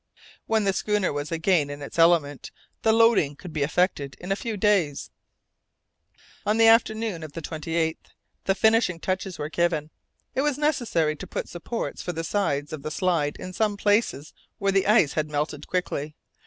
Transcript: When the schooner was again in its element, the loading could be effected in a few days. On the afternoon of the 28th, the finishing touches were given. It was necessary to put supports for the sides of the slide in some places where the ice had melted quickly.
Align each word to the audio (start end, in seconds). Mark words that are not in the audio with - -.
When 0.47 0.63
the 0.63 0.73
schooner 0.73 1.13
was 1.13 1.31
again 1.31 1.69
in 1.69 1.83
its 1.83 1.99
element, 1.99 2.49
the 2.81 2.91
loading 2.91 3.35
could 3.35 3.53
be 3.53 3.61
effected 3.61 4.15
in 4.19 4.31
a 4.31 4.35
few 4.35 4.57
days. 4.57 5.11
On 6.43 6.57
the 6.57 6.65
afternoon 6.65 7.21
of 7.21 7.33
the 7.33 7.41
28th, 7.43 7.97
the 8.45 8.55
finishing 8.55 8.99
touches 8.99 9.37
were 9.37 9.47
given. 9.49 9.91
It 10.33 10.41
was 10.41 10.57
necessary 10.57 11.15
to 11.17 11.27
put 11.27 11.47
supports 11.49 12.01
for 12.01 12.13
the 12.13 12.23
sides 12.23 12.73
of 12.73 12.81
the 12.81 12.89
slide 12.89 13.35
in 13.37 13.53
some 13.53 13.77
places 13.77 14.33
where 14.57 14.71
the 14.71 14.87
ice 14.87 15.13
had 15.13 15.29
melted 15.29 15.67
quickly. 15.67 16.15